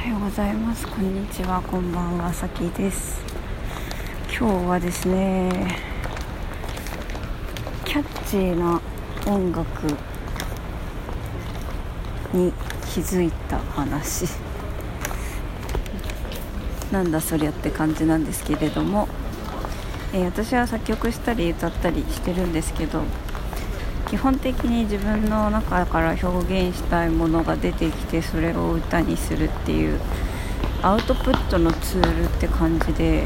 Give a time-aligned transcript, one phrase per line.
[0.00, 0.88] おはようございます。
[0.88, 1.60] こんにちは。
[1.60, 3.22] こんばんはさきです。
[4.30, 5.76] 今日はですね
[7.84, 8.80] キャッチーな
[9.26, 9.68] 音楽
[12.32, 12.50] に
[12.90, 14.24] 気づいた話。
[16.90, 19.06] なんだそりゃって感じなんですけれども、
[20.14, 23.02] えー、私は作曲したり歌ったりしてるんですけど
[24.10, 30.00] 基本的に自分の中から表現したいものが出てきてそれを歌にするっていう
[30.82, 33.24] アウトプットのツールって感じで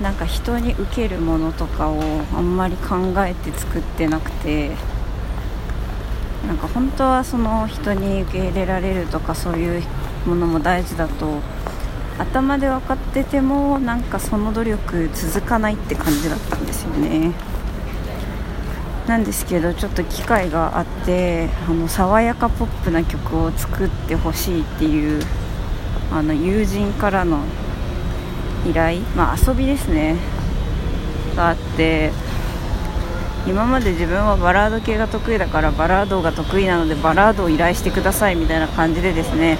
[0.00, 2.00] なんか人に受けるものとかを
[2.34, 4.70] あんまり考えて作ってなくて
[6.46, 9.82] なんか本当はその人に受け入れられるとかそういう
[10.24, 11.40] ものも大事だと
[12.18, 17.49] 頭で分かっててもなんかその努力続かないって感じだったんですよね。
[19.10, 25.20] なんですけどちょっと機会があってあの爽やかポップな曲を作ってほしいっていう
[26.12, 27.40] あの友人からの
[28.64, 30.16] 依頼、まあ、遊びですね。
[31.34, 32.12] があって
[33.48, 39.58] 今まで自分はバラード系が得意だからバラードが得意なのでバラードを依頼してくださいみたいな感じでですね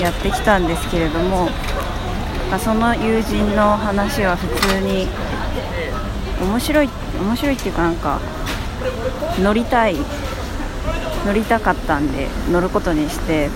[0.00, 1.48] やってきたんですけれども、
[2.58, 5.06] その友人の話は普通に
[6.40, 6.88] 面白い
[7.20, 8.20] 面白いっていうかなんか
[9.42, 9.96] 乗りたい
[11.26, 13.50] 乗りたかったんで乗ることにして。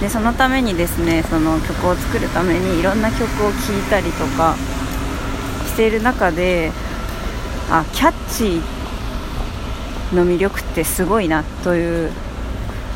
[0.00, 4.56] でそのためにですねその曲を作るためにいろんな曲を聴いたりとか
[5.64, 6.72] している中で
[7.70, 12.10] あキャッチーの魅力ってすごいなという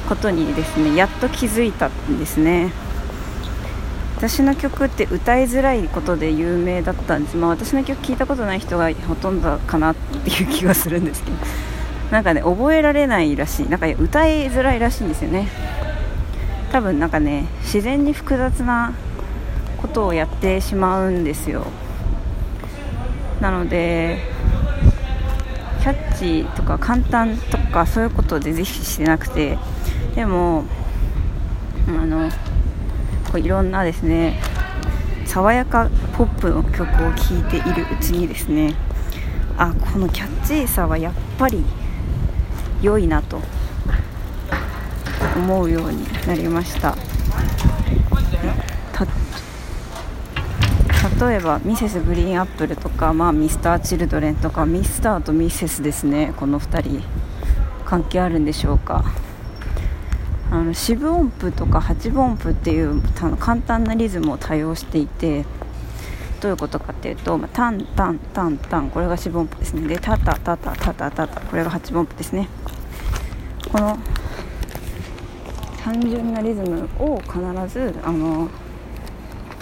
[0.09, 2.73] ことにですねやっと気づいたんですね。
[4.17, 11.37] 私の曲って歌いづらいことで有名だったんです、まあ、私の曲聴いたことない人がほとんどかなっていう気がするんですけど。
[12.11, 13.69] なんかね覚えられないらしい。
[13.69, 15.49] なんか歌いづらいらしいんですよね。
[16.73, 18.93] 多分なんかね自然に複雑な
[19.79, 21.67] ことをやってしまうんですよ。
[23.41, 24.21] なので
[25.83, 29.59] キャッチとか簡単とかそういうことでぜひしてなくて。
[30.15, 30.65] でも
[31.89, 32.31] あの
[33.37, 34.41] こういろんなですね
[35.27, 38.75] 爽やかポップの曲を聴いているうちにですね
[39.59, 41.63] あこのキャッチーさはやっぱり
[42.81, 43.43] 良いなと
[45.37, 46.97] 思うようになりました。
[51.19, 57.03] 例えばミセスグリーンアップルとか、まあ、ミスターチルドレンとかミスターとミセスですねこの2人
[57.87, 59.05] 関係あるんでしょうか。
[60.51, 63.03] あの四分音符とか八分音符っていう
[63.39, 65.45] 簡単なリズムを多用していて
[66.41, 69.89] どういうことかっていうと、まあ、タンタンタンタンこれが四分音符ですね。
[69.89, 72.49] でタタタタタタタタこれが八分音符ですね。
[73.73, 73.99] この
[75.83, 78.49] 単純なリズムを必ずあの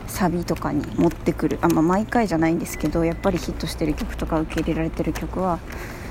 [0.06, 1.59] サビとかに持ってくる。
[1.62, 5.61] あ、まあ、毎回じゃないんですけどやっぱりヒットしてる曲とか受け入れられてる曲は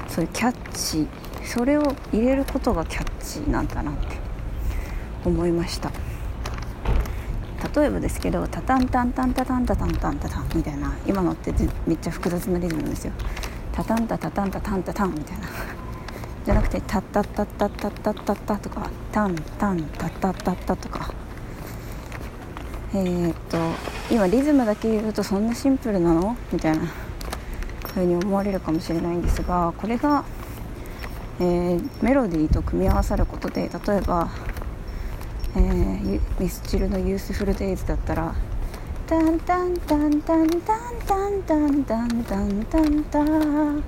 [0.07, 1.07] そういうキャッチ
[1.45, 4.22] それを入れることがキャッチなんだなって。
[5.25, 5.91] 思いました。
[7.75, 11.53] 例えばですけどタタンタンタンタタンタタンタンタタンみたいな今のって
[11.87, 13.13] めっちゃ複雑なリズムですよ。
[13.71, 15.47] タタンタタタンタタンタタンみたいな。
[16.45, 21.13] じゃなくてタッタッタッタッタッタッタッタとかタンタンタッタッタッタとか。
[22.93, 23.57] えー、っと
[24.11, 26.37] 今リズムだけ言うとそんなシンプルなの？
[26.51, 26.85] みたいな。
[27.93, 30.25] ふうに思われるかもしれないんですがこれが、
[31.39, 34.31] えー、メロディーと組み合わさることで例えば、
[35.55, 38.33] えー、ミスチルの「ユースフルデイズ」だったら
[39.05, 40.61] タンタンタンタンタン
[41.05, 43.83] タンタンタンタンタンタン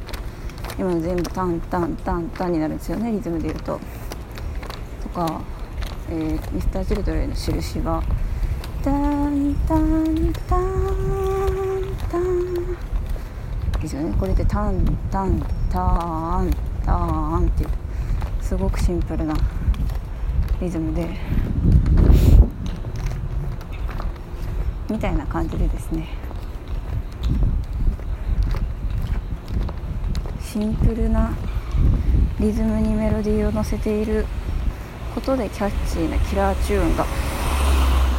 [0.78, 3.80] 今の全部タンタンタンタンになるんですよねリズムで言うと
[5.02, 5.42] とか、
[6.10, 8.04] えー、ミスター・チルドレンの印が
[8.84, 10.64] タンタンタン
[12.12, 12.76] タン
[13.82, 15.40] ですよねこれでタンタン
[15.72, 15.80] タ
[16.42, 16.52] ン
[16.86, 17.70] タンっていう
[18.42, 19.34] すごくシンプルな
[20.62, 21.08] リズムで
[24.90, 26.08] みたいな感じでですね。
[30.42, 31.34] シンプルな
[32.40, 34.26] リズムにメロディーを乗せている
[35.14, 37.06] ことでキャッチーなキラーチューンが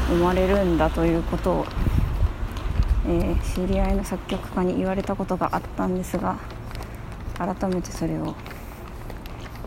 [0.09, 1.67] 生まれるんだということを、
[3.07, 6.39] えー、知り合いの作曲家に言われたことがあったんですが
[7.39, 8.35] 改めてそれを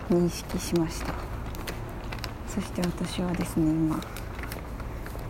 [0.10, 1.14] 認識しました。
[2.48, 4.00] そして私はですね今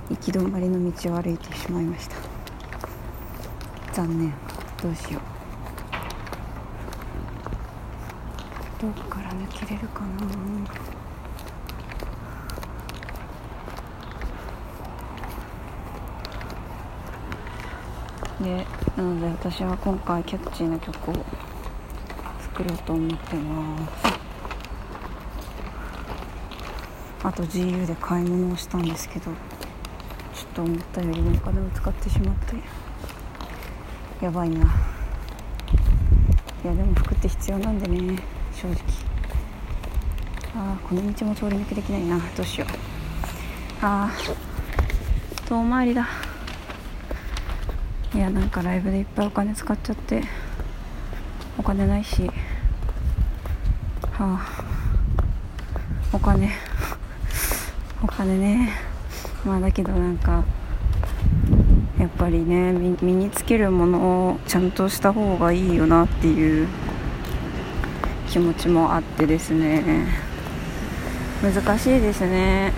[0.09, 2.15] 行き止まりの道を歩いてしまいました。
[3.93, 4.33] 残念。
[4.81, 5.21] どうしよう。
[8.81, 10.07] どこから抜けれるかな。
[18.43, 18.65] で
[18.95, 21.13] なので私は今回キャッチーな曲を
[22.41, 24.07] 作ろうと思ってます。
[27.21, 29.31] あと GU で買い物をしたんですけど。
[30.59, 32.55] と思ったよりもお金を使ってしまって。
[34.25, 34.57] やばいな。
[36.65, 38.21] いやでも服って必要なんでね
[38.53, 38.75] 正直。
[40.53, 42.19] ああこの道も通り抜けできないな。
[42.35, 43.85] どうしよう。
[43.85, 44.11] ああ
[45.47, 46.05] 遠回りだ。
[48.13, 50.23] いやなんかライブでいっぱいお金使っちゃって
[51.57, 52.29] お金ないし。
[54.11, 54.45] はあ。
[56.11, 56.51] お金。
[58.03, 58.88] お金ね。
[59.45, 60.43] まあだけどなんか
[61.99, 66.67] やっぱりね身につけるものをちゃんとした方がいいよなっていう
[68.29, 70.07] 気持ちもあってですね。
[71.41, 72.73] 難しいですね。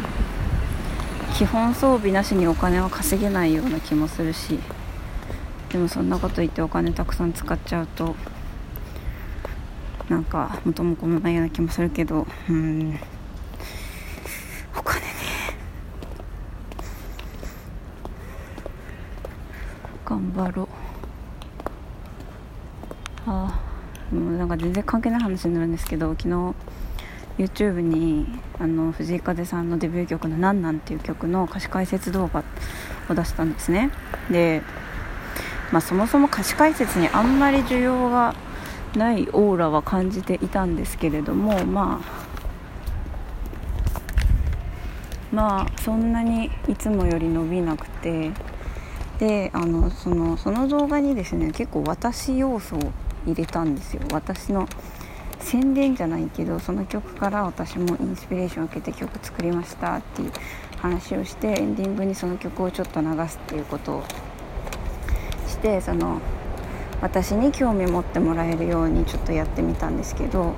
[1.33, 4.59] 基本装備なしにお金は稼げないような気もするし。
[5.69, 8.13] でもそんなこと言ってお金たくさん使っちゃうと
[10.09, 12.27] なんか元も子もないような気もするけど。
[12.49, 12.99] うん
[14.77, 15.07] お金ね
[20.11, 20.67] 頑張ろう。
[23.27, 23.61] あ
[24.11, 26.53] あもうなんか全然関係ない話になるんですけど昨日
[27.37, 28.27] YouTube に
[28.59, 32.43] あの藤井風さんのデビュー曲の「なんなん」っていう曲の歌詞解説動画
[33.09, 33.89] を出したんですね。
[34.29, 34.63] で、
[35.71, 38.35] まあ、そもそも歌詞解説にあんまり需要が
[38.95, 42.21] ないオーラは感じていたんですけれどもまあ
[45.33, 48.31] まあそんなにいつもより伸びなくて
[49.21, 52.79] であのそのその動画にですね結構私要素を
[53.27, 54.01] 入れたんですよ。
[54.11, 54.67] 私の
[55.39, 60.31] 宣伝じゃないけどその曲から私もインスピレーションを受けて曲作りましたっていう
[60.77, 64.03] 話をしてエンディングにその曲をちょっと流すっていうことを
[65.47, 66.19] してその
[66.99, 70.55] 私に興味持ってもらえるようにちょっとやってみたんですけど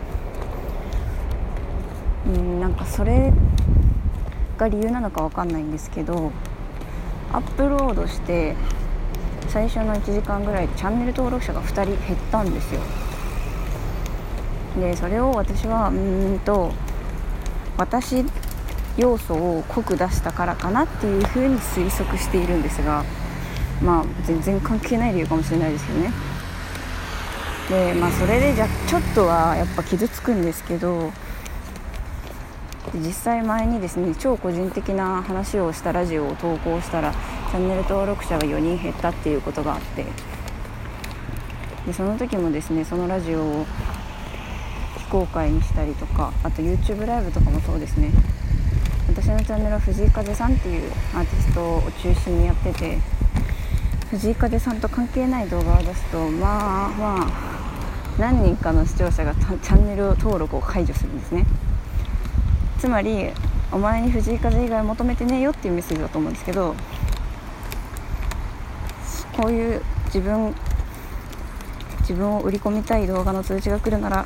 [2.27, 3.33] うんなんかそれ
[4.57, 6.31] が理由なのか分かんないんですけど
[7.33, 8.55] アップロードして
[9.49, 12.81] 最初の1時間ぐらいでチャンネル登録者が2人減ったんですよ。
[14.79, 16.71] でそれを私はうんと
[17.77, 18.23] 私
[18.97, 23.03] 要素を濃く出したからかなっていうふうに推測しているんですが
[23.83, 26.11] まあ全然関係ない理由かもしれないですよね。
[27.69, 31.11] でまあそれでじゃちょっとはやっぱ傷つくんですけど
[32.95, 40.05] 実際前にですね超個人的な話をしたラジオを投稿したらチャンネル登録者が4人減ったっていうことがあって
[41.87, 43.65] でその時もですねそのラジオを
[44.97, 48.11] 非公開にしたりとかあと YouTube ライブとかもそうですね。
[49.07, 52.97] 私のチャンネルは藤井風さんっていうアーティストを中心にやってて
[54.09, 57.53] 藤井風さんと関係ない動画を出すとまあまあ
[58.17, 61.45] 何人かの視聴者がチャンネル登録を解除するんですね。
[62.83, 63.29] つまり
[63.71, 66.75] お前に藤井風以外求めてねえよっていうメッセージだと思うんですけど
[69.37, 70.53] こういう自分
[72.01, 74.25] 自分を売り込みたい動画の通知が来るなら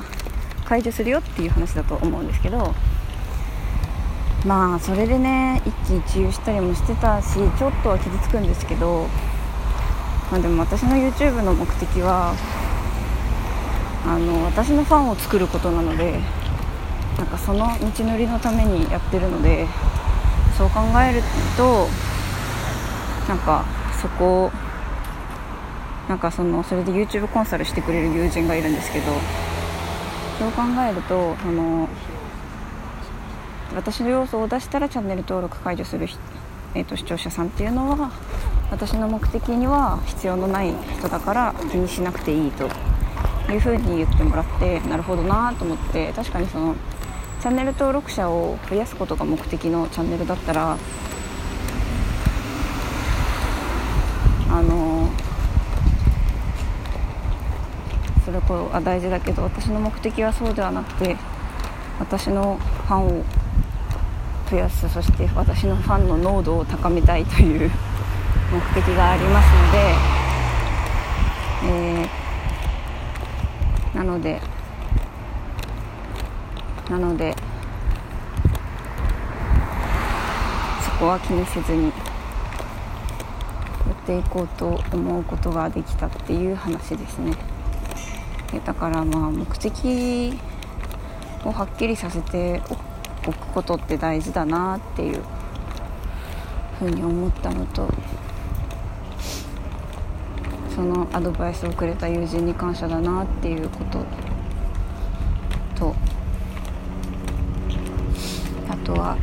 [0.64, 2.74] 解除するよっていう話だと思うんですけど
[4.44, 9.06] まあそれでね一喜一憂したりもしてたしちょっとは傷つくんですけど、
[10.32, 12.34] まあ、でも私の YouTube の目的は
[14.04, 16.18] あの私のファンを作ることなので
[17.18, 19.66] なんかその道のりのためにやってるので
[20.56, 21.22] そう考える
[21.56, 21.88] と
[23.28, 23.64] なんか
[24.00, 24.50] そこ
[26.08, 29.06] なんかそのそれで YouTube コンサルしてくれる友人がいるんですけど
[30.38, 31.88] そう考えるとあの
[33.74, 36.08] 私の要素を出したらチャンネル登録解除する、
[36.74, 38.10] えーと、視聴者さんっていうのは
[38.70, 42.68] 私の目的には必要のない人だから気にしなくていいと
[43.52, 46.74] いうふうに言ってもらってなるほどなと思って確かにその
[47.40, 50.76] チャンネル登録者を増やすことが目的のチャンネルだったら
[54.50, 55.08] あの
[58.24, 61.16] それこそ大事だけど私の目的はそうではなくて
[62.00, 63.24] 私のファンを
[64.50, 67.70] 増やすそして私のファンの濃度を高めたいという
[68.50, 69.94] 目的がありますので、
[71.64, 74.40] えー、なので
[76.90, 77.34] なので
[80.82, 81.90] そこは気にせずにや
[83.92, 87.32] っていこうと思うことができたっていう話ですね。
[88.64, 90.32] だからまあ目的
[91.44, 92.62] をはっきりさせて
[93.26, 95.22] おくことって大事だなっていう
[96.78, 97.88] ふうに思ったのと
[100.74, 104.04] そのアドバイスをくれた友人に感謝だなっていうこと
[105.74, 105.94] と
[108.88, 109.16] とは。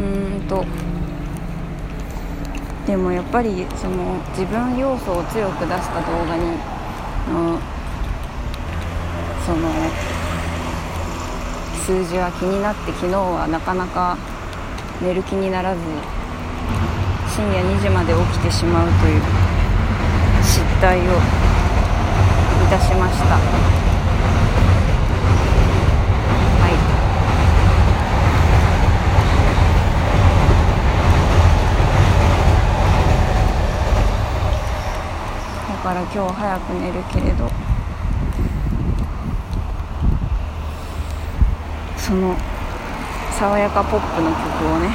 [0.00, 0.64] うんと。
[2.86, 6.42] でもやっぱりその自分要素を強く出した動画に
[7.28, 7.58] の
[9.44, 9.68] その
[11.84, 14.16] 数字は気になって昨日はなかなか
[15.02, 15.80] 寝る気にならず
[17.28, 19.22] 深夜2時まで起きてしまうという
[20.42, 21.06] 失態をい
[22.70, 23.79] たしました。
[35.80, 37.48] から今日早く寝るけれど
[41.96, 42.36] その
[43.38, 44.90] 爽やかポップの曲をね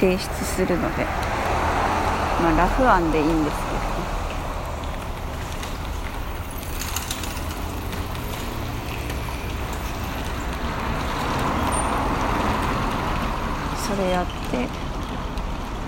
[0.00, 1.04] 提出するので
[2.42, 3.82] まあラフ案でいいんですけど
[13.94, 14.66] それやって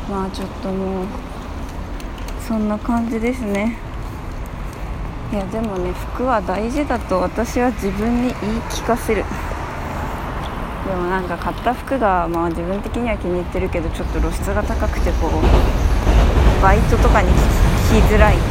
[0.09, 1.34] まあちょっともう
[2.47, 3.77] そんな感じですね。
[5.33, 9.25] いやでもね服は大事だと私は自分に言い聞かせる。
[10.87, 17.29] でもなんか買った服がまあ自分的には気に入ってるけどちょっと露出が高くてこうバイトとかに
[17.89, 18.49] 着づらいってい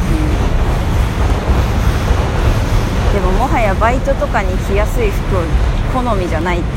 [3.14, 6.74] でももはやバイトとかに着やすい服を好みじゃないっていう。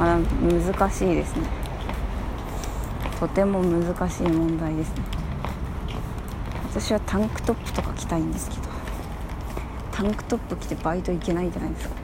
[0.00, 1.46] まあ難しいですね。
[3.20, 5.17] とても難しい問題ですね。
[6.70, 8.62] 私はタンクトップとか着たいんですけど。
[9.92, 11.94] タンクトップ着てバイト行けないじゃないですか。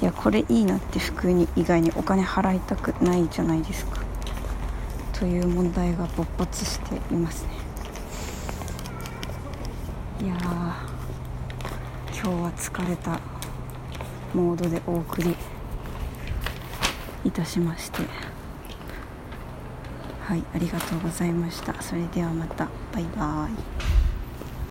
[0.00, 3.96] いやこれいいなって服に以外にお金払いたくないじゃないですか。
[5.12, 7.48] という問題が勃発していますね。
[10.22, 13.18] いや今日は疲れた
[14.34, 15.34] モードでお送り
[17.24, 18.25] いたしまして。
[20.26, 21.80] はいありがとうございました。
[21.80, 22.68] それではまた。
[22.92, 23.95] バイバーイ。